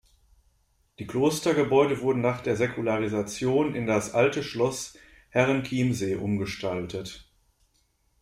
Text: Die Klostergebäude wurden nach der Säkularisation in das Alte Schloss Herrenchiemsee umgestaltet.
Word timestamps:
Die 0.97 1.05
Klostergebäude 1.05 2.01
wurden 2.01 2.21
nach 2.21 2.41
der 2.41 2.55
Säkularisation 2.55 3.75
in 3.75 3.85
das 3.85 4.15
Alte 4.15 4.41
Schloss 4.41 4.97
Herrenchiemsee 5.29 6.15
umgestaltet. 6.15 7.29